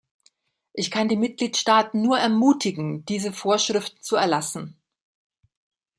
Ich 0.73 0.89
kann 0.89 1.09
die 1.09 1.15
Mitgliedstaaten 1.15 2.01
nur 2.01 2.17
ermutigen, 2.17 3.05
diese 3.05 3.31
Vorschriften 3.31 4.01
zu 4.01 4.15
erlassen. 4.15 4.81